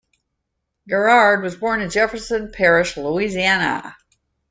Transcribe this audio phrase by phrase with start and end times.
[0.89, 3.95] Girard was born in Jefferson Parish, Louisiana.